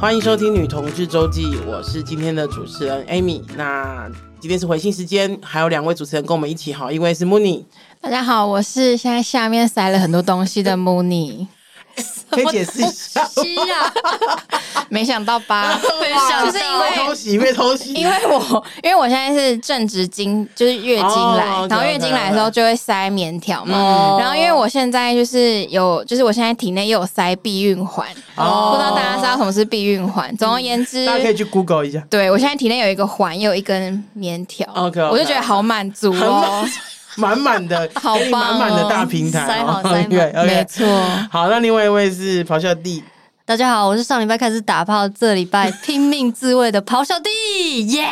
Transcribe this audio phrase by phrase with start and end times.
[0.00, 3.42] 欢迎收听《女同志周记》，我是今天的主持人 Amy。
[3.54, 7.64] 那今天是回信时间，还有两位主持人跟我们一起，哈，一位是 Mooney。
[8.00, 11.46] 大家好，我是现在下面塞了很多东西的 Mooney。
[12.30, 13.92] 可以解释一下？
[14.88, 15.78] 没想到吧？
[15.80, 24.16] 就是因为偷袭，因为偷袭，因为我因为我现在是正值经，就是月经来，然后月经来的时候就会塞棉条嘛。
[24.18, 28.42] 然后因为我现在就是有，就是我现在体内又有塞避孕环，不
[28.76, 30.36] 知道大家知道什么是避孕环？
[30.36, 32.02] 总而言之，大家可以去 Google 一下。
[32.10, 36.66] 对，我现在体内有一个环，又有一一根棉条，OK，我就觉得好满足哦。
[37.16, 40.86] 满满的， 好棒，满满的大平台，塞好塞满， 没错。
[41.30, 43.02] 好，那另外一位是咆哮帝。
[43.44, 48.06] 大家好，我是上礼拜开始打炮，这礼拜拼命自卫的咆哮帝，耶！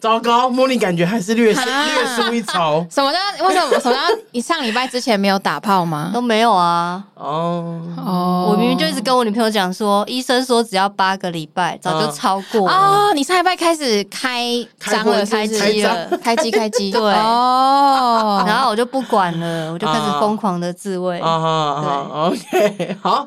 [0.00, 2.86] 糟糕，莫妮感觉还是略略输一筹。
[2.90, 3.18] 什么叫？
[3.46, 3.78] 为什么？
[3.78, 4.00] 什么叫？
[4.32, 6.10] 你上礼拜之前没有打炮吗？
[6.14, 7.04] 都没有啊。
[7.14, 12.74] 哦哦，我明明就一直跟我女朋友讲说，医生说只要八个礼拜，早就超过了。
[12.74, 14.46] 哦，你上礼拜开始开
[14.78, 16.90] 张了，开机了，开机开机。
[16.92, 21.20] 对哦，然后我就不管了，我就开始疯狂的自慰。
[21.20, 23.26] 啊好，OK，好。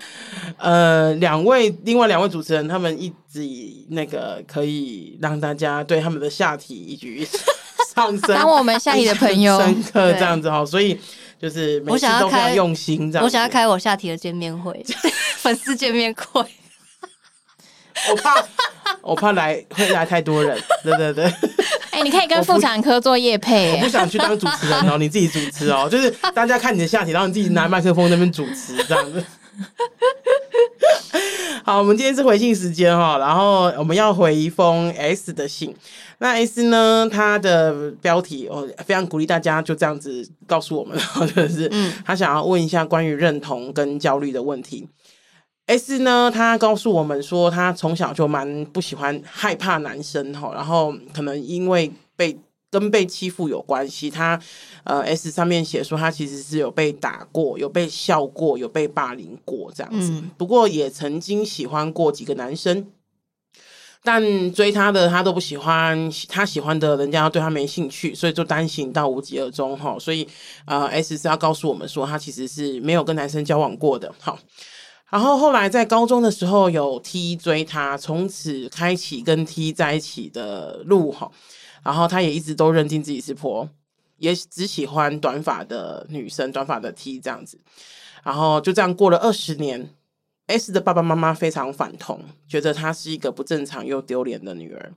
[0.58, 7.28] 呃，两位，另外两位主持人，他们一直以那个可以让大家对他们的下体一举
[7.96, 11.00] 上升，当我们下体的朋友，深刻这样子哈，所以
[11.42, 13.26] 就是每次都非常用心这样子。
[13.26, 14.86] 我想要开我下体的见面会，
[15.38, 16.46] 粉丝见面会。
[18.10, 18.46] 我怕，
[19.02, 21.26] 我怕来会来太多人，对对对。
[21.92, 23.74] 哎、欸，你可以跟妇产科做业配。
[23.78, 29.24] 我不想去当主持人哦，你自己主持哦，就是大家看你的下体，然后你自己拿麦克风那边主持这样子。
[31.64, 35.74] 好，我们今天是回信时间哈，然后我们要回一封 S 的信。
[36.18, 40.98] 那 S 呢，他的标题我非常鼓励大家就这样子告诉我们，
[41.36, 41.72] 就是
[42.06, 44.88] 他想要问一下关于认同跟焦虑的问题。
[45.68, 52.38] S 呢，他告诉我们说，他从小就蛮不喜欢、害怕男生哈，然后可能因为被。
[52.74, 54.42] 跟被欺负有关系，他
[54.84, 60.10] 呃 S 上面写说他其实是有被打过，有被笑过，有被霸凌过这样子。
[60.12, 62.88] 嗯、不过也曾经喜欢过几个男生，
[64.04, 69.96] 但追他的他都不喜欢，他喜欢的人家对他没兴趣，所以就担心到无疾而终哈。
[70.00, 70.28] 所以
[70.66, 74.12] 呃 S 是要告诉我们说他其实是没有跟男生交往过的。
[74.20, 74.40] 好，
[75.12, 81.32] 然后后来在高中的时候有 T 追他，从此开启跟 T 在一起的路哈。
[81.84, 83.70] 然后他也一直都认定自己是婆，
[84.18, 87.60] 也只喜欢短发的女生，短发的 T 这样子。
[88.24, 89.90] 然后就这样过了二十年
[90.48, 94.94] ，S 的爸爸妈妈非常反同，觉得她是一个不正常又丢脸的女儿。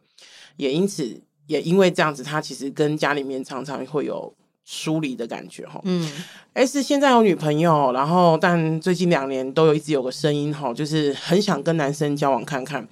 [0.56, 4.32] 也因此，也因为这样子，她其实跟家里面常常会有
[4.64, 5.80] 疏离的感觉哈。
[5.82, 6.08] 嗯
[6.52, 12.86] ，S 现在有女朋友，然后但最近两年都有一直有个声音哈，就是很想跟男生交往看看，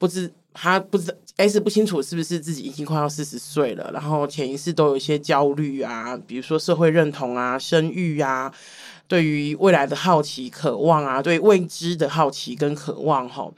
[0.00, 0.32] 不知。
[0.60, 8.52] 他不知道 S 不清楚是不是自己已经快要四十岁了，然后潜意识都有一些焦虑啊，比如说社会认同啊、生育啊，
[9.06, 13.48] 对于未来的好奇、渴望啊，对未知的好奇跟渴望哈，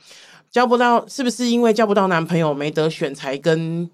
[0.51, 3.89] 交不到是不是因为交不到男朋友没得选才跟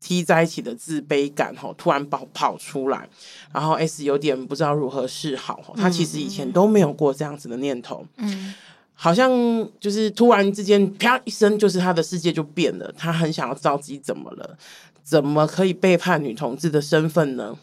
[0.00, 3.06] T 在一起的自卑感哈，突然跑跑出来，
[3.52, 8.54] 然后 S 有点不知道如何是好，他其实以前都没有过这样子的念头，嗯。
[8.98, 9.30] 好像
[9.78, 12.90] 就是突然之间，啪一声，就是他的世界就变了。
[12.96, 14.56] 他很想要知道自己怎么了，
[15.04, 17.54] 怎么可以背叛女同志的身份呢？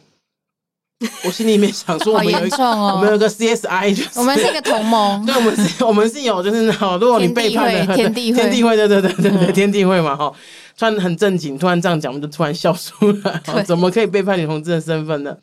[1.25, 5.25] 我心里面想说，我们有一个，我们有个 CSI，就是我们是一个同盟。
[5.25, 10.31] 对，我们是，我们是有，就是好如果你背叛了天地会，天地会，对对对对对，天地会嘛哈。
[10.77, 13.41] 突然很正经，突然这样讲，我们就突然笑出来。
[13.65, 15.35] 怎么可以背叛女同志的身份呢？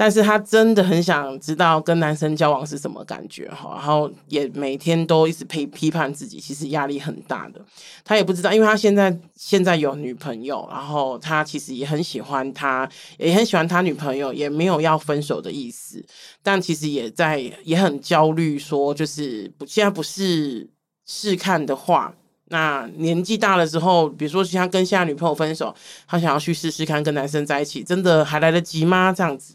[0.00, 7.60] 但是他真的很想知道跟男生交往是什么感觉哈，然后也每天都一直批批判自己，其实压力很大的。
[8.02, 12.88] 他也不知道，因为他现在现在有女朋友，然后他其实也很喜欢他，
[13.18, 16.02] 也很喜欢他女朋友，也没有要分手的意思。
[16.42, 20.66] 但其实也在也很焦虑，说就是不现在不是
[21.04, 22.14] 试看的话，
[22.50, 25.74] 那年纪大了之后，比如说像他跟现在女朋友分手，
[26.06, 29.12] 他想要去试试看跟男生在一起，真的还来得及吗？
[29.12, 29.54] 这样子。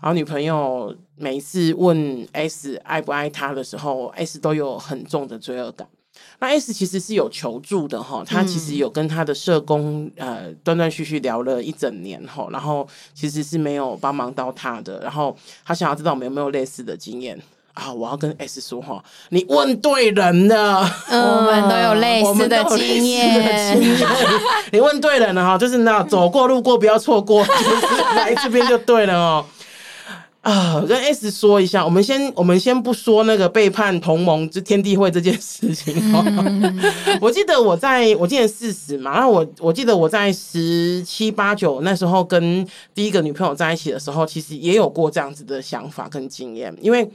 [0.00, 5.86] 然后女朋友每次问 S 爱不爱他的时候，S 都有很重的罪恶感。
[6.38, 15.00] 那 S 其实是有求助的哈，他其实有跟他的社工呃断断续续聊了一整年哈，然后其实是没有帮忙到他的。
[15.00, 17.38] 然后他想要知道我们有没有类似的经验
[17.74, 17.92] 啊？
[17.92, 20.80] 我要跟 S 说哈，你问对人了，
[21.10, 23.78] 我们都有类似的经验。
[24.72, 29.44] 你问对人了哈，就是那走过路过不要错过，就 是来这边就对了哦。
[30.42, 35.94] 啊，跟 S 说一下，我们先我们先不说那个背叛同盟之天地会这件事情。
[36.14, 36.80] 嗯、
[37.20, 47.06] 我记得我在我今年四十嘛，然后我我记得我在十七八九那时候跟第一个女朋友在一起的时候，其实也有过这样子的想法跟经验，因为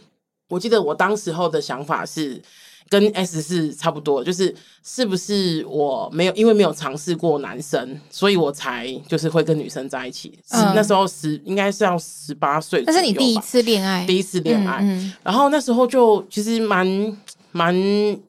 [0.50, 2.42] 我记得我当时候的想法是。
[2.88, 4.54] 跟 S 是差不多，就是
[4.84, 10.38] 是不是我没有因为没有尝试过男生，所以我才就是会跟女生在一起。
[10.50, 14.84] 嗯、那时候十应该是要十八岁，那是你第一次恋爱，第一次恋爱。
[14.84, 17.18] 嗯嗯、然后那时候就其实蛮
[17.52, 17.76] 蛮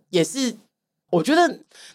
[0.09, 0.57] 也是，
[1.11, 1.47] 我觉得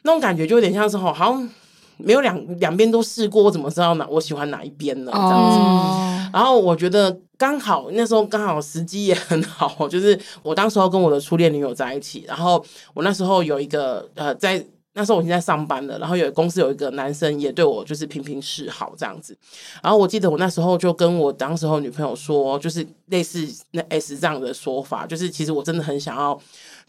[0.03, 1.49] 那种感觉就有点像是好像
[1.97, 5.11] 没有两两边都试过，我怎么知道哪我喜欢哪一边呢？
[5.11, 5.57] 这样子。
[5.57, 7.19] 哦、然后我觉得。
[7.41, 12.63] 刚好那时候刚好时机也很好， 就是我当时候跟我的初恋女友在一起，然后
[12.93, 14.63] 我那时候有一个呃，在
[14.93, 19.35] 那时候我已经在上班了，然后有公司有一个男生也对我就是频频示好这样子，
[19.81, 26.39] 然后我记得我那时候就跟我当时候女朋友说，就是类似那 S 这样的说法，就是其实我真的很想要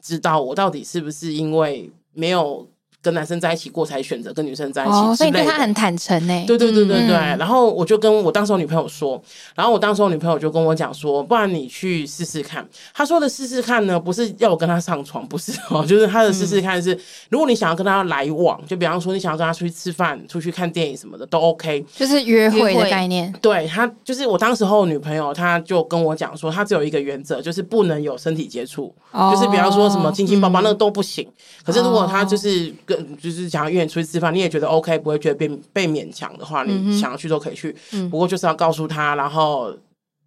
[0.03, 2.69] 知道我到底是不是因为没有。
[3.03, 6.45] 跟男生在一起过才选择跟女生在一起，哦，所以对他很坦诚呢。
[6.47, 7.17] 对对对对对。
[7.17, 9.21] 嗯、然后我就跟我当时我女朋友说，
[9.55, 12.67] 然后我当时我女朋友就跟我讲说，不然你去试试看。
[12.95, 17.01] 他说的试试看呢，不是要我跟他上床，不是哦， 就是他的试试看是，嗯、
[17.31, 23.33] 如果你想要跟他来往，就比方说你想要跟他出去吃饭、出去看电影什么的都 OK，就是约会的概念。
[23.43, 31.27] 对他，就是我当时候女朋友，她就跟我讲说，她只有一个原则，就是不能有身体接触，哦、就是比方说什么亲亲抱抱那个都不行。
[31.27, 31.33] 嗯、
[31.65, 37.75] 可是如果他就是跟就是想要约你出去吃饭，你也觉得 OK，不会觉得被被勉强的话，你想要去都可以去。
[37.93, 39.75] 嗯、不过就是要告诉他，然后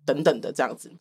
[0.06, 0.92] 等等的这样子。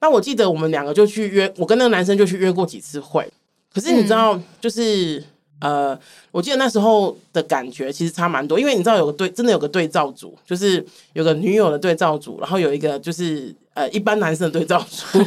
[0.00, 3.26] 那我记得我们两个就去约，我跟那个男生就去约过几次会。
[3.72, 5.24] 可是你知道，就是、嗯、
[5.64, 5.98] 呃，
[6.30, 10.84] 我记得那时候的感觉其实差蛮多，因为你知道有个对，真的有个对照组，就是
[11.14, 15.18] 有个女友的对照组，然后有一个就是呃一般男生的对照组，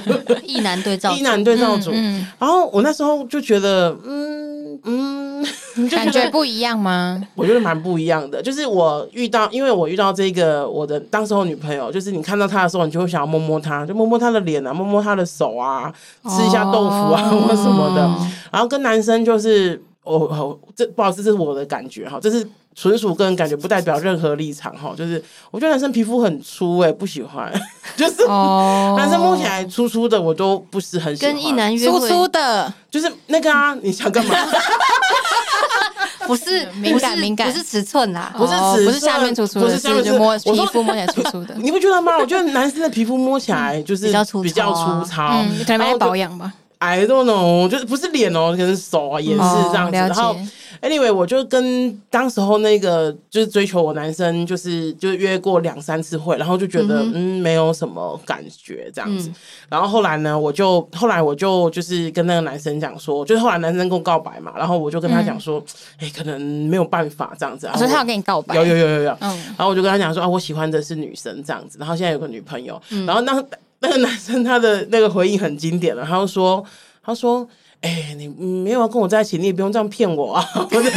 [0.43, 1.89] 一男对照，异男对照组。
[1.91, 4.45] 嗯嗯、然后我那时候就觉得，嗯。
[4.83, 5.43] 嗯，
[5.89, 7.21] 感觉不一样吗？
[7.33, 8.41] 我觉得蛮不一样的。
[8.41, 15.91] 就是我遇到，因为我遇到这个我的当时候女朋友，就是你看到她的时候，你就会想要摸摸她，就摸摸她的脸啊，摸摸她的手啊，
[16.29, 18.01] 吃一下豆腐啊或什么的。
[18.51, 24.93] 然后跟男生就是，我、哦、这不好意思，这是我的感觉哈，这是纯属个人感觉，不代表任何立场哈。
[24.95, 25.21] 就是
[25.51, 27.51] 我觉得男生皮肤很粗哎、欸，不喜欢。
[27.97, 31.33] 就是男生摸起来粗粗的，我都不是很喜欢。
[31.33, 34.35] 跟一男约会粗粗的，就是那个啊，你想干嘛？
[36.27, 41.55] 不是敏感敏感，不是尺寸啦，不是尺，不是下面粗粗的，不是下面就摸皮肤摸起来粗粗的。
[41.55, 42.17] 你不觉得吗？
[42.17, 46.53] 我觉得男生的皮肤摸起来就是比较粗比较粗糙，可能没保养吧。
[46.79, 49.39] I don't know，就是不是脸哦，可能是手啊，也是
[49.71, 49.97] 这样子。
[49.97, 50.35] 然后。
[50.79, 59.27] Anyway，我就跟当时候那个就是追求我男生，就是就约过两三次会，然后就觉得嗯，嗯没有什么感觉这样子。
[59.29, 59.35] 嗯、
[59.69, 65.59] 然后后来呢，我就后来我就就是跟那个男生讲说，就是后来男生跟我告白嘛，然后我就跟他讲说，
[65.97, 67.67] 哎、嗯欸，可能没有办法这样子。
[67.73, 68.53] 所以他要跟你告白？
[68.53, 69.17] 有有有有有。
[69.21, 69.35] 嗯。
[69.57, 72.79] 然后我就跟他讲说啊，我喜欢的是女生这样子，然后现在有个女朋友。
[72.91, 73.43] 嗯、然后那
[73.79, 76.65] 那个男生他的那个回应很经典了，他就说
[77.03, 77.47] 他说。
[77.81, 80.41] 哎、欸，你没有要跟我在一起，你也不用这样骗我啊！
[80.67, 80.89] 所以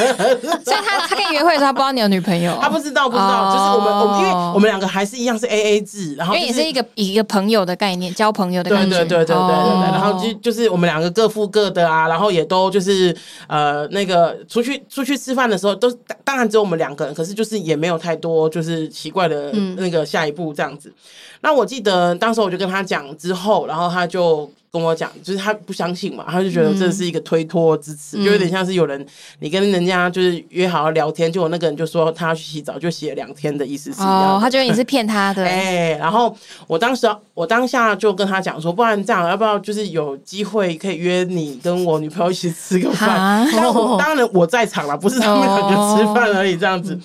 [0.83, 13.15] 他他跟你约会的时候，他不知道你有女朋友，他不知道，不知道，哦、就是我们，我们因为我们两个还是一样是 A A 制，然后、就是、因为也是一个以一个朋友的概念，交朋友的概念，对对对对对然后就就是我们两个各付各的啊，然后也都就是
[13.47, 15.93] 呃那个出去出去吃饭的时候，都
[16.25, 20.89] 当然只有我们两个人，可是就是也没有太多就是奇怪的那个下一步这样子。
[20.89, 20.95] 嗯、
[21.43, 24.51] 那我记得当时我就跟他讲之后，然后他就。
[24.73, 29.05] 跟我讲，就是他不相信嘛，他就觉得这是一个推脱之词，嗯、就有点像是有人
[29.41, 34.37] 你跟人家就是约好要聊天，结果那个人就说他要去洗澡，就洗了两天的意思是一样。
[34.37, 35.43] 哦，他觉得你是骗他的。
[35.47, 36.37] 哎，然后
[36.67, 43.45] 我当时我当下就跟他讲说，不然这样，要不要就是有机会可以约你跟我女朋友一起吃个饭？
[43.47, 46.95] 哈当然我在场了，不是他们两个吃饭而已，这样子。
[46.95, 46.99] 哦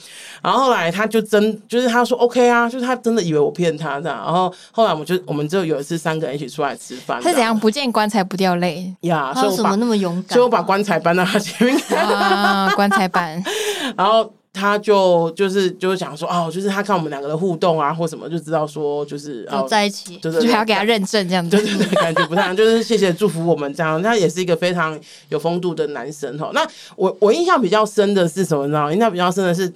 [0.45, 4.15] 然后后来他就真就是他说 OK 啊，就是他真的以为我骗他这样。
[4.23, 7.19] 然后后来我们就我们就有一次三个人一起出来吃饭。
[7.19, 9.31] 他怎样不见棺材不掉泪呀？
[9.33, 10.35] 他怎么那么勇敢？
[10.35, 11.75] 所以我把棺材搬到他前面。
[11.97, 13.43] 啊，棺材搬。
[13.97, 21.57] 然后他就就是就是想说哦，就是他看我们两个的互动啊或什么，就知道说就是哦在一起，就是就还要给他认证这样子。
[21.57, 23.99] 对对对，感觉不太就是谢谢祝福我们这样。
[23.99, 24.95] 他也是一个非常
[25.29, 26.51] 有风度的男生哈。
[26.53, 26.63] 那
[26.95, 28.93] 我我印象比较深的是什么呢？
[28.93, 29.73] 印象比较深的是。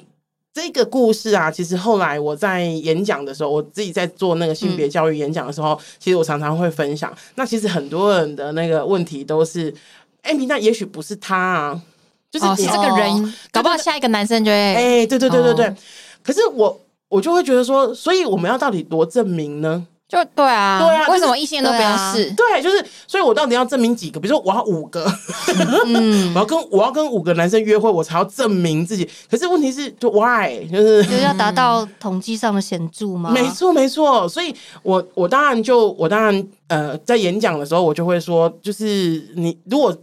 [0.61, 7.15] 这个故事啊，其实后来我在演讲的时候，我自己在做那个性别教育演讲的时候，嗯、其实我常常会分享。
[7.35, 9.73] 那其实很多人的那个问题都是，
[10.21, 11.81] 哎，那也许不是他啊，
[12.29, 15.65] 就是你这个人，哦、搞不好下一个男生就会，哎，对对对对对。
[15.67, 15.75] 哦、
[16.21, 19.87] 可是我我就会觉得说，所以我们要到底多证明呢？
[20.09, 22.33] 就对啊，对啊，为什么异性恋都不要试？
[22.35, 24.19] 对，就是，所以我到底要证明几个？
[24.19, 25.05] 比如说，我要五个，
[25.85, 29.07] 嗯， 我要跟我要跟五个男生约会，我才要证明自己。
[29.29, 30.67] 可是问题是，就 why？
[30.67, 33.29] 就是 就要达到统计上的显著吗？
[33.29, 34.27] 没错，没错。
[34.27, 34.51] 所以
[34.81, 39.95] 我我当然就我当然呃，在演讲的时候，我就会说，就是你如果。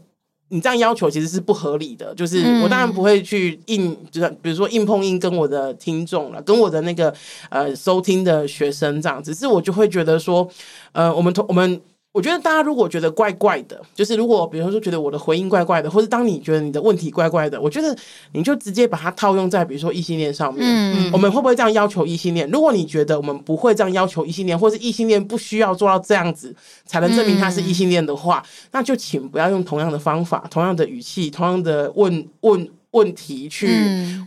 [0.48, 7.12] 你这样要求其实是不合理的，就是我当然不会去硬，就是比如说硬碰硬跟我的听众了，跟我的那个
[7.50, 10.48] 呃收听的学生这样，只是我就会觉得说，
[10.92, 11.80] 呃，我们同我们。
[12.16, 17.94] 我觉得大家如果觉得怪怪的，就是如果比如说觉得我的回应怪怪的，或者当你觉得你的问题怪怪的，我觉得
[18.32, 20.62] 你就直接把它套用在比如说异性恋上面。
[20.66, 22.48] 嗯，我们会不会这样要求异性恋？
[22.50, 26.56] 如果你觉得我们不会这样要求异性恋，或是异性恋不需要做到这样子
[26.86, 32.66] 才能证明他是异性恋的话，嗯，那就请不要用同样的方法、同样的语气、同样的问问。
[32.96, 33.68] 问题去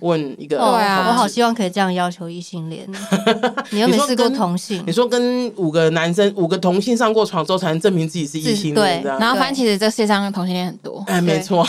[0.02, 2.88] 问一个，对啊，我好希望可以这样要求异性恋。
[3.72, 9.04] 你又没试过同性，你说跟五个男生、五个同性上过床之后，才能证明自己是异性恋。
[9.04, 11.04] 然后，反正其实这世界上同性恋很多。
[11.08, 11.68] 哎，没错。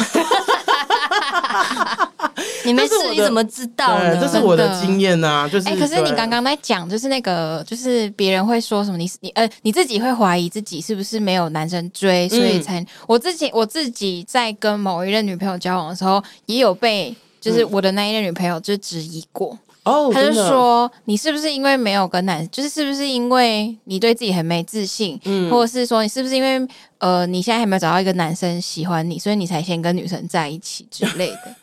[2.71, 4.17] 你没事，你怎么知道呢？
[4.21, 5.69] 这是我的经验呐，就是。
[5.69, 8.97] 哎，可是你刚刚在讲，就是那个，就是别人会说什么？
[8.97, 12.85] 你你呃，你自己会怀疑自己是不是没有男生追，所以才……
[13.07, 19.59] 我自己我自己在跟某一任女朋友交往的时候，也有被就是我的那一任女朋友就质疑过。
[19.83, 31.57] 哦，他就说你是不是因为没有跟男，就是是不是因为你对自己很没自信，嗯，或者是说你是不是因为呃你现在还没有找到一个男生喜欢你，所以你才先跟女生在一起之类的。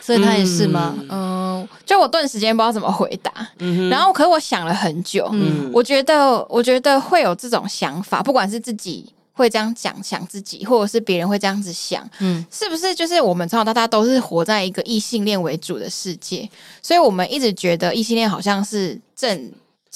[0.00, 0.94] 所以他也是吗？
[1.02, 3.32] 嗯，呃、就我顿时间不知道怎么回答。
[3.58, 5.28] 嗯、然后，可是我想了很久。
[5.32, 16.48] 嗯，我觉得，我觉得会有这种想法，不管是自己会这样讲想自己，或者是别人会这样子想，嗯，是不是就是我们从小到大都是活在一个异性恋为主的世界，
[16.82, 19.52] 所以我们一直觉得异性恋好像是正。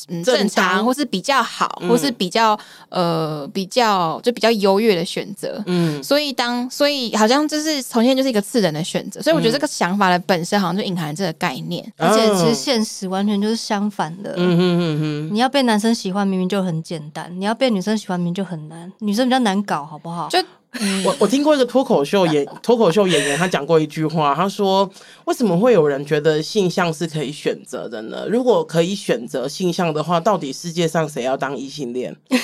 [0.09, 2.59] 嗯，正常，或是比较好，嗯、或是比较
[2.89, 5.63] 呃比较就比较优越的选择。
[5.67, 14.35] 嗯，所以当所以好像就是从前就是一个次人的选择，所以我觉得这个想法的本身好像就隐含这个概念，嗯、而且其实现实完全就是相反的。
[14.37, 20.29] 嗯嗯嗯嗯，你要被男生喜欢明明就很简单，你要被女生喜欢明明就很难，女生比较难搞，好不好？
[20.29, 20.39] 就。
[21.05, 24.91] 我我听过一个脱口秀演 脱口秀演员，他讲过一句话，他说
[25.27, 28.27] ：“为什么会有人觉得性向是可以选择的呢？
[28.29, 32.15] 如果可以选择性向的话，到底世界上谁要当异性恋？”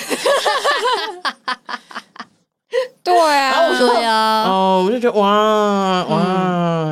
[3.03, 6.21] 对啊，对啊，哦，我就觉得哇哇，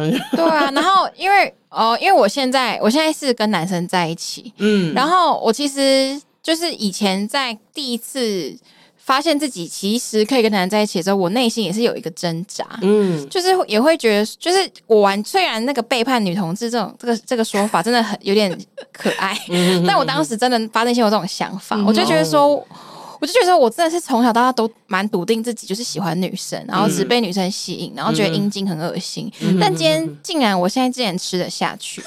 [0.02, 0.70] 嗯、 对啊。
[0.72, 8.58] 然后因为哦，因为我现在我现在是跟男生在一起，嗯，然后我其实就是以前在第一次。
[9.10, 18.56] 发现自己其实可以跟男人在一起的时候，我内心也是有一个挣扎，嗯，就是也会觉得，就是我玩虽然那个背叛女同志这种这个这个说法真的很有点
[18.94, 19.36] 可爱，
[19.88, 22.50] 但我当时真的发内心有这种想法，我就觉得说，
[23.20, 32.04] 我就觉得说我真的是从小到大都蛮笃定自己就是喜欢女生，然后只被女生吸引，然后觉得阴茎很恶心，但今天竟然我现在竟然吃得下去。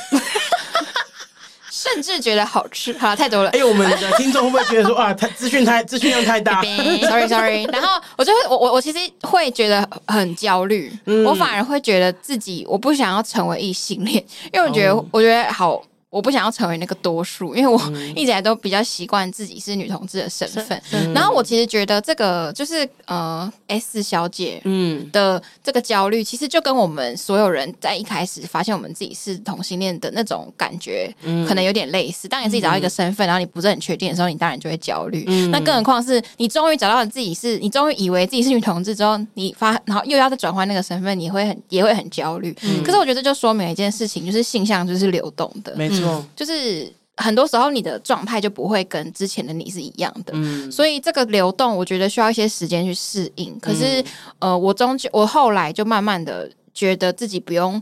[1.83, 3.51] 甚至觉得好吃，好 了，太多了。
[3.51, 7.65] 哎呦，我们的听众会不会觉得说 啊，太资讯太资讯量太大？Sorry Sorry。
[7.73, 15.83] 然后我就会，我我我其实会觉得很焦虑，嗯、我反而会觉得自己我不想要成为异性恋，因为我觉得、哦、我觉得好。
[16.13, 17.81] 我不想要成为那个多数，因为我
[18.15, 20.81] 一直来都比较习惯自己是女同志的身份。
[20.93, 31.11] 嗯、然后我其实觉得这个就是呃 S 小姐嗯的这个焦虑，其实就跟我们所有人在一开始发现我们自己是同性恋的那种感觉，
[31.49, 32.29] 可能有点类似。
[32.29, 35.25] 当你自己找到一个身份，然后你不是很确定的时候，你当然就会焦虑。
[35.27, 42.55] 嗯、那更何况是你终于找到了自己是，你终于以为自己是女同志之后，你发然后又要再转换那个身份，你会很也会很焦虑。
[42.65, 46.02] 嗯、可是我觉得这就说明了一件事情，就是性向就是流动的，没错。
[46.35, 53.59] 就是很多时候你的状态就不会跟之前的你是一样的，嗯，所以这个流动我觉得需要一些时间去适应。
[53.61, 54.01] 可是，
[54.39, 57.81] 嗯、呃，我终究我后来就慢慢的觉得自己不用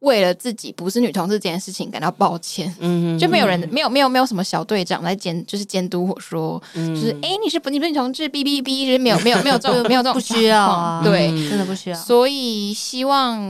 [0.00, 11.96] 为了自己不是女同志这件事情感到抱歉，嗯，就没有人没有没有没有什么小队长来监就是监督我说，嗯、就是哎、欸、你是不你不是女同志哔哔哔，就是没有没有没有这种 没有这种不需要啊，对，真的不需要。
[11.96, 13.40] 所以希望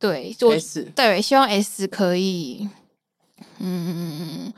[0.00, 0.52] 对做
[0.96, 2.68] 对希望 S 可以。
[3.58, 4.52] 嗯嗯嗯嗯，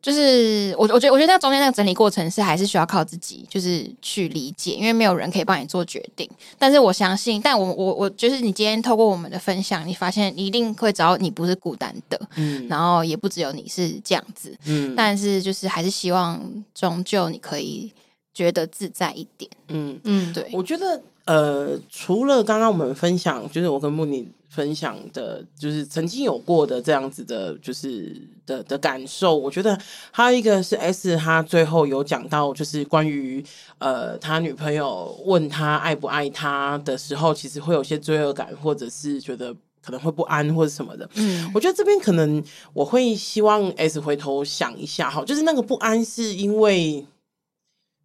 [0.00, 6.28] 就是我我觉得我觉得那中间那个整理过程是还是需要靠自己，就是去理解，因为没有人可以帮你做决定。
[6.58, 16.40] 但是我相信，但我我我就是你今天透过我们的分享，你发现一定会找到你不是孤单的，嗯，然后也不只有你是这样子，嗯，但是就是还是希望
[16.74, 17.92] 终究你可以
[18.34, 24.26] 觉得自在一点，嗯嗯，对，我觉得呃，除了刚刚我们分享，就是我跟慕妮。
[24.52, 29.34] 分享的，就是曾经有过的这样子的，就是的的感受。
[29.34, 29.80] 我觉得
[30.10, 33.42] 还有一个是 S，他最后有讲到，就是关于
[33.78, 41.08] 呃他女朋友问他爱不爱他的时候，其实会有些罪恶感，或者是觉得可能会不安或者什么的。
[41.14, 42.44] 嗯，我觉得这边可能
[42.74, 47.06] 我会希望 S 回头想一下哈，就是那个不安是因为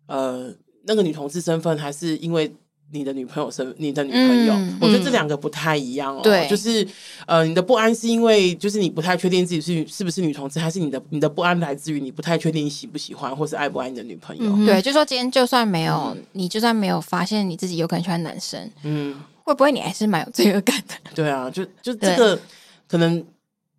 [0.05, 0.53] 呃
[0.85, 2.55] 那个女同志身份，还是因为？
[2.91, 6.21] 你的女朋友是你的女朋友，嗯、我觉得这两个不太一样哦。
[6.23, 6.87] 对，就是
[7.25, 14.45] 呃，你的不安是因为就是你不太确定自己是是不是女同志，还是你的你的不安来自于你不太确定你喜不喜欢或是爱不爱你的女朋友？
[14.45, 20.95] 嗯、对，就说今天就算没有、嗯、你，就算没有发现你自己有可能喜欢男生，嗯，会不会你还是蛮有罪恶感的？
[21.13, 22.39] 对啊，就就这个
[22.87, 23.21] 可能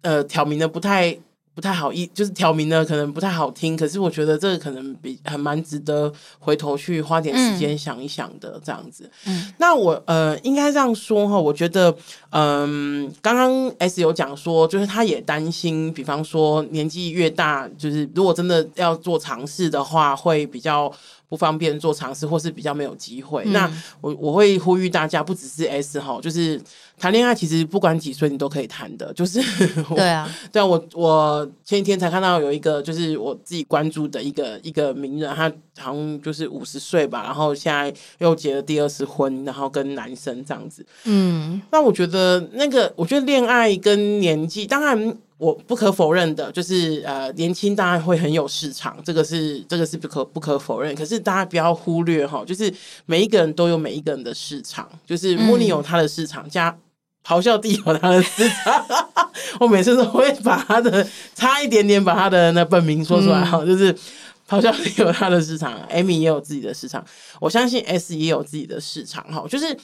[0.03, 1.19] 呃，挑明的不太。
[1.59, 9.11] 不太好意，就是挑明的可能不太好听，可是我觉得这个可能比还蛮值得回头去花点时间想一想的这样子。
[9.27, 11.93] 嗯，那我呃应该这样说哈，我觉得
[12.31, 20.93] 嗯，刚刚 S 有讲说，就是他也担心，比方说年纪越大，就是如果真的要做尝试的话，会比较。
[21.31, 23.43] 不方便做尝试，或是比较没有机会。
[23.45, 26.59] 嗯、那我我会呼吁大家，不只是 S 哈，就是
[26.99, 29.13] 谈恋爱，其实不管几岁你都可以谈的。
[29.13, 29.39] 就是
[29.95, 40.85] 对啊， 对啊，我我前几天才看到有一个，就是我自己关注的一个一个名人，他好像就是五十岁吧，然后现在又结了第二次婚，然后跟男生这样子。
[41.05, 45.17] 嗯，那我觉得那个，我觉得恋爱跟年纪，当然。
[45.39, 50.93] 我不可否认的，就是呃，年轻当然会很有市场，这个是这个是不可不可否认。
[50.97, 52.75] 可是大家不要忽略哈，就是
[53.07, 56.77] 每一个人都有每一个人的市场，就是莫妮有他的市场，加
[57.29, 58.87] 咆哮帝有他的市场。
[59.61, 63.95] 我每次都会把他的差一点点把他的那本名说出来哈，嗯、就是
[64.49, 67.05] 咆哮帝有他的市场，Amy 也有自己的市场，
[67.39, 69.77] 我相信 S 也有自己的市场哈，就是。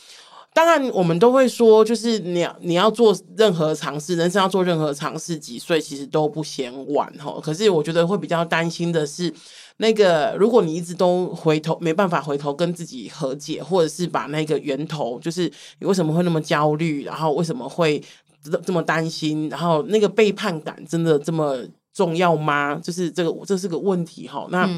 [0.57, 7.41] 当然，我们都会说，就是你要你要做任何尝试，人生要做任何尝试，几岁其实都不嫌晚哈。
[7.43, 9.35] 可是我觉得会比较担心的是，
[9.79, 18.03] 那个如果你一直都回头没办法回头跟自己和解，或者是把那个源头，就是你为什么会那么焦虑，然后为什么会
[18.43, 21.59] 这这么担心，然后那个背叛感真的这么
[21.93, 22.77] 重要吗？
[22.83, 24.47] 就是这个这是个问题哈。
[24.51, 24.69] 那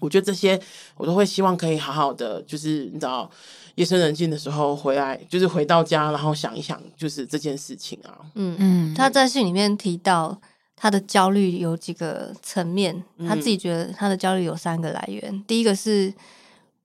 [0.00, 0.60] 我觉得这些
[0.96, 3.30] 我都会希望可以好好的，就是你知道。
[3.76, 8.18] 夜深人静的时候回来，就是回到家，然后想一想，就是这件事情啊。
[8.34, 10.38] 嗯嗯，他在信里面提到
[10.82, 15.44] 他的焦虑有几个层面，嗯、他自己觉得他的焦虑有三个来源。
[15.46, 16.12] 第一个是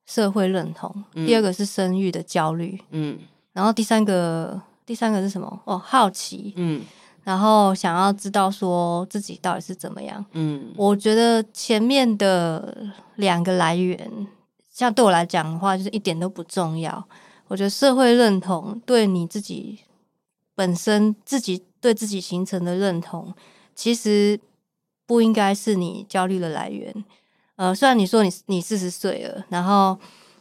[0.06, 3.18] 社会认同，嗯、第二个是生育的焦虑，嗯，
[3.54, 5.62] 然后第三个第三个是什么？
[5.66, 6.84] 哦，好奇，嗯，
[7.24, 10.24] 然后想要知道说自己到底是怎么样。
[10.34, 14.28] 嗯，我觉得前面的两个来源。
[14.72, 17.04] 像对我来讲的话，就是一点都不重要。
[17.48, 19.80] 我觉得社会认同对你自己
[20.54, 23.34] 本身自己对自己形成的认同，
[23.78, 24.40] 其实
[25.06, 27.06] 不应该是你焦虑的来源。
[27.58, 29.98] 呃，虽然你说你你四十岁了，然后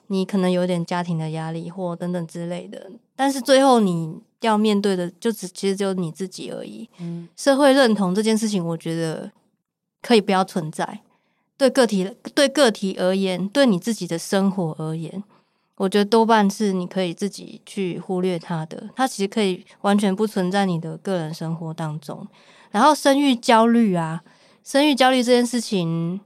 [0.06, 6.88] 你可能有点家庭的压力或等等之类的，但是最后你要面对的就只其实只有你自己而已。
[6.98, 9.30] 嗯，社会认同这件事情，我觉得
[10.00, 11.00] 可以不要存在。
[11.58, 15.22] 对个体对个体而言，对你自己的生活而言，
[15.76, 18.90] 我觉得多半是你可以自己去忽略它的。
[18.94, 22.26] 它其实可以完全不存在你的个人生活当中。
[22.76, 24.20] 然后生育焦虑啊，
[24.62, 26.20] 生育焦虑这件事情，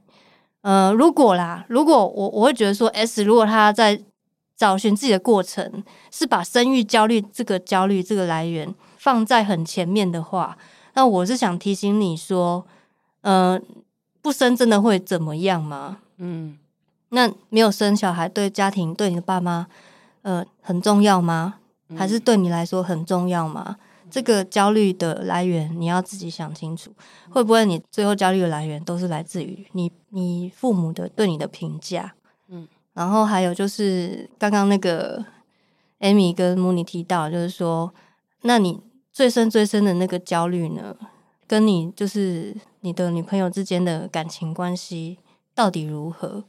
[0.59, 4.01] 呃，如果啦，如果我我会觉得说，S 如果他在
[4.57, 10.57] 找寻自己的过程是把生育焦虑这个焦虑这个来源放在很前面的话，
[10.95, 12.65] 那我是想提醒你说，
[13.21, 13.57] 呃。
[14.23, 15.97] 不生真的会怎么样吗？
[16.17, 16.55] 嗯，
[17.09, 19.65] 那没有生小孩对家庭对你的爸妈，
[20.21, 21.55] 呃，很重要吗？
[21.97, 23.65] 还是对你来说很重要吗？
[23.69, 23.75] 嗯、
[24.11, 26.91] 这个焦虑的来源你要自己想清楚。
[27.29, 32.13] 会不会你最后焦虑的来源都是来自于你你父母的对你的评价？
[32.49, 35.25] 嗯，然后还有就是刚刚那个
[36.01, 37.93] Amy 跟 Mooney 提到，就是说，
[38.41, 38.81] 那你
[39.13, 40.95] 最深最深的那个焦虑呢？
[41.47, 45.19] 跟你就是你的女朋友之间的感情关系
[45.53, 46.43] 到底如何？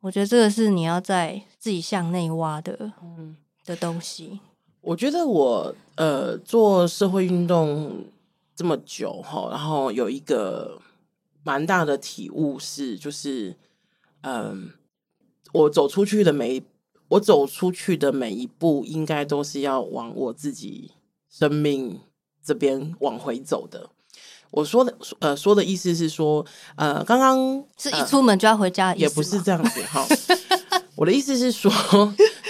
[0.00, 4.40] 我觉得这个是你要在自己向内挖的，嗯，的东西。
[4.82, 8.04] 我觉得我呃做社会运动
[8.54, 10.78] 这么久哈，然后有一个
[11.44, 13.54] 蛮大的体悟是，就是
[14.22, 14.58] 嗯、呃，
[15.52, 16.62] 我走出去的每
[17.08, 20.90] 我走出去的每一步，应该都是要往我自己
[21.30, 22.00] 生命
[22.44, 23.88] 这边往回走的。
[24.50, 26.44] 我说的呃说的意思是说
[26.76, 30.04] 呃刚刚是一出门就要回家，也不是这样子哈。
[30.96, 31.70] 我的意思是说，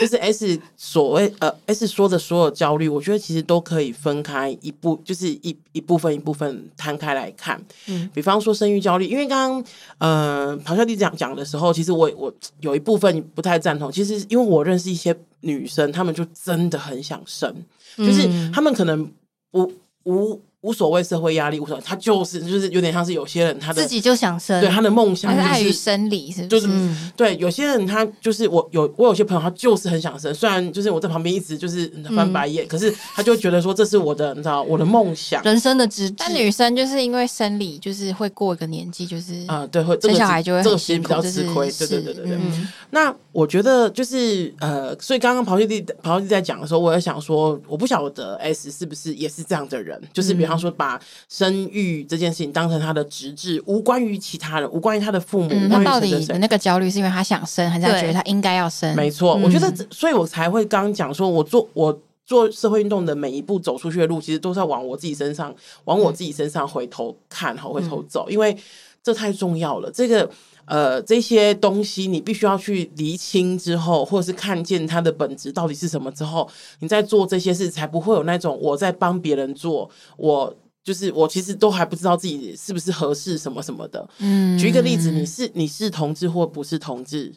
[0.02, 7.64] 就是 S 所谓呃 S 说的所有焦虑，我觉得其实都可以分开一部，就是一一部分一部分摊开来看。
[7.86, 9.64] 嗯，比方说生育焦虑，因为刚刚
[9.98, 13.92] 呃咆哮帝讲讲的时候，其实我我有一部分不太赞同。
[13.92, 17.54] 其实因为我认识一些女生，她们就真的很想生，
[17.96, 19.08] 就是她们可能
[19.52, 20.40] 不无。
[20.62, 26.48] 无所谓社会压力，无所谓，他就是就是有点像是有些人他的自己就想生，对他的梦想就是碍于生理，是不是？
[26.48, 26.68] 就是
[27.16, 36.08] 对有些人他就是我有我有些朋友他就是很想生，虽然就是我在旁边一直就是翻白眼，嗯、可是他就觉得说这是我的你知道我的梦想，人生的直。
[36.16, 42.36] 但女生就是因为生理就是会过一个年纪就是啊对会生小孩就会这个其实比较吃亏，对对对对对。
[42.36, 51.00] 嗯、那我觉得就是呃，所以刚刚咆哮弟咆哮帝在讲的时候，我也想说，我不晓得 S 是不是也是这样的人，就是比方说把。
[51.28, 55.48] 生育这件事情当成他的职志，无关于其他人，无关于他的父母。
[55.50, 58.94] 嗯、他到底的那个焦虑是因为他想生，还是他觉得他应该要生？
[58.94, 68.56] 没错，我觉得，所以我才会刚刚讲说，我做我做社会运动的每一步走出去的路，其实都是要往我自己身上，往我自己身上回头看，好回头走，因为
[69.02, 69.90] 这太重要了。
[69.90, 70.30] 这个
[70.72, 76.48] 呃，这些东西你必须要去厘清之后，或者是看见它的本质到底是什么之后，
[76.80, 80.56] 你在做这些事，才不会有那种我在帮别人做我。
[80.84, 84.08] 就是我其实都还不知道自己是不是合适什么什么的。
[84.18, 87.32] 嗯，举一个例子，你是你是同志或不是同志，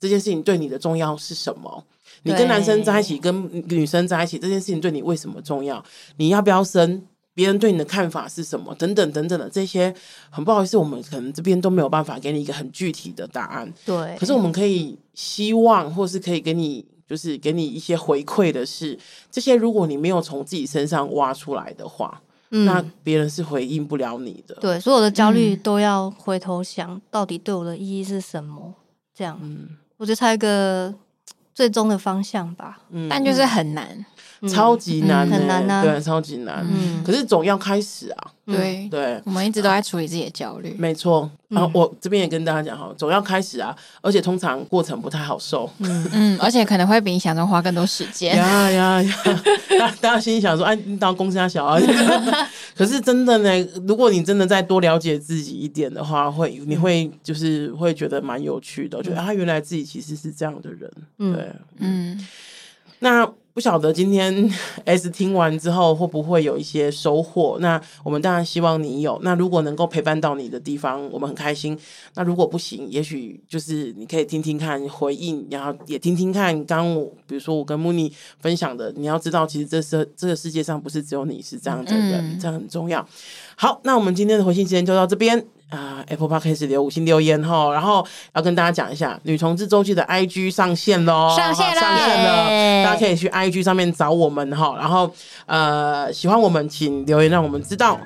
[0.00, 1.84] 这件事情对你的重要是什么？
[2.24, 5.84] 你跟男生在一起，跟女生在一起，这件事情对你为什么重要？
[6.16, 7.00] 你要不要生？
[7.38, 8.74] 别人对你的看法是什么？
[8.74, 9.94] 等等等等的这些，
[10.28, 13.72] 很不好意思，我们可能这边都没有办法给你一个很具体的答案。
[13.86, 18.98] 对，可是我们可以希望，或是可以给你，就是给你一些回馈的是，
[19.30, 22.20] 这些如果你没有从自己身上挖出来的话。
[22.50, 24.54] 嗯、那别人是回应不了你的。
[24.54, 28.74] 对，所有的焦虑都要回头想，到底对我的意义是什么？
[29.14, 30.92] 这样，嗯，我觉得才有一个
[31.58, 32.78] 最终的方向吧。
[32.90, 34.06] 嗯，但就是很难。
[34.48, 36.64] 超级难，很难啊，对，超级难。
[36.70, 38.30] 嗯，可是总要开始啊。
[38.56, 40.74] 对对，我们一直都在处理自己的焦虑。
[40.78, 45.70] 没错，然后我这边也跟大家讲哈，总要开始啊，而且通常过程不太好受。
[45.80, 48.36] 嗯 嗯，而且可能会比你想中花更多时间。
[48.36, 49.14] 呀呀呀！
[49.78, 51.78] 大大家心里想说，哎，你当公司家小啊？
[52.74, 58.96] 可是真的呢，如果你真的再多了解自己一点的话，会你会就是会觉得蛮有趣的。
[58.96, 60.90] 我觉得啊，原来自己其实是这样的人。
[61.18, 62.26] 对，嗯，
[63.00, 63.30] 那。
[63.58, 64.48] 不晓得今天
[64.86, 67.58] S 听完之后会不会有一些收获？
[67.58, 69.18] 那我们当然希望你有。
[69.24, 71.76] 那如果能够陪伴到你的地方，我们很开心。
[72.14, 78.92] 那如果不行，也许就是你可以听听看回应，然后也听听看刚刚我，比如说我跟慕妮分享的。
[78.96, 83.04] 你要知道，其实这是这个世界上不是只有你是这样子的人，嗯、这样很重要。
[83.56, 85.44] 好，那我们今天的回信时间就到这边。
[85.70, 95.12] 啊、uh，Apple Podcast 留五星留言哈，然后要跟大家讲一下，女同志周记的 IG 上线喽，上线了，上线了，大家可以去 IG 上面找我们哈，然后
[95.46, 97.98] 呃，喜欢我们请留言让我们知道。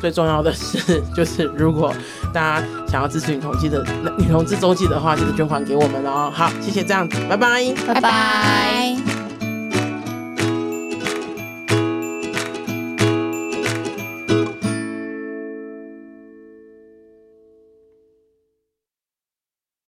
[0.00, 1.92] 最重要的是，就是如果
[2.32, 3.84] 大家想要支持女同志的
[4.16, 6.32] 女同志周记的话，记得捐款给我们哦。
[6.34, 9.09] 好，谢谢，这样子，拜拜，拜拜。